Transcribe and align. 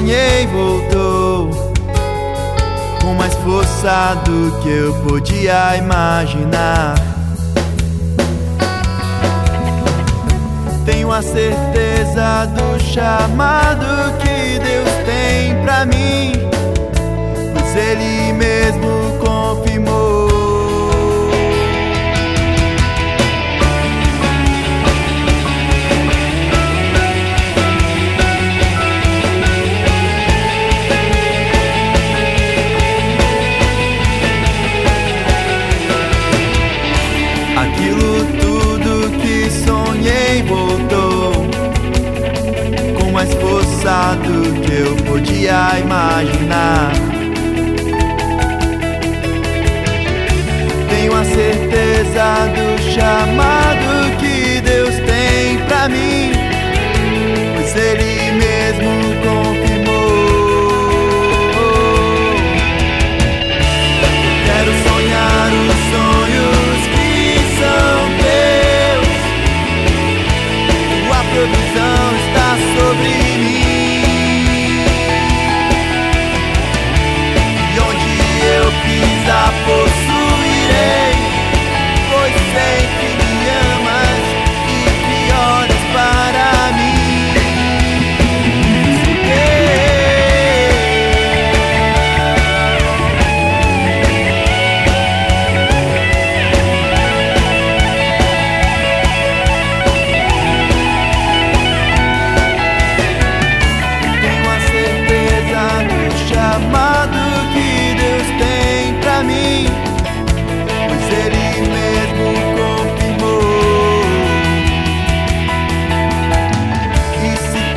sonhei 0.00 0.46
voltou 0.46 1.50
com 3.02 3.14
mais 3.14 3.34
força 3.34 4.14
do 4.24 4.58
que 4.60 4.68
eu 4.68 4.94
podia 5.04 5.76
imaginar. 5.76 6.94
Tenho 10.86 11.12
a 11.12 11.20
certeza 11.22 12.46
do 12.46 12.82
chamado 12.82 13.86
que 14.18 14.58
Deus 14.58 14.88
tem 15.04 15.54
para 15.62 15.84
mim, 15.84 16.32
pois 17.52 17.76
Ele 17.76 18.32
mesmo 18.32 18.99
tudo 38.40 39.10
que 39.20 39.50
sonhei 39.50 40.42
voltou 40.42 41.32
com 42.98 43.10
mais 43.12 43.32
força 43.34 44.16
do 44.24 44.60
que 44.60 44.72
eu 44.72 44.96
podia 45.04 45.78
imaginar. 45.78 46.92
Tenho 50.88 51.14
a 51.14 51.24
certeza 51.24 52.48
do 52.54 52.82
chamado 52.94 53.39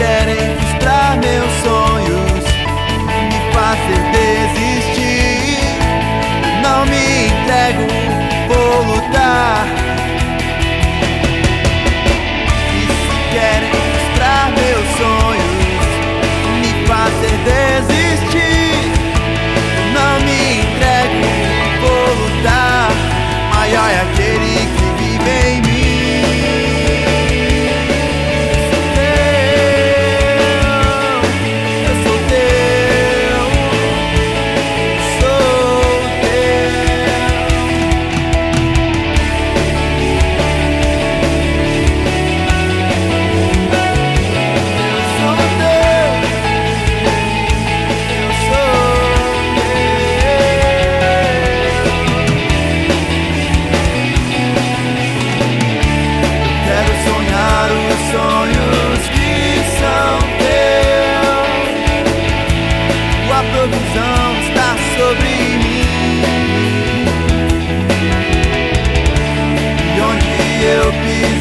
querem 0.00 0.56
frustrar 0.56 1.18
meu 1.20 1.44
sonho. 1.62 1.69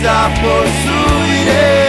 a 0.06 0.32
possuirei. 0.42 1.89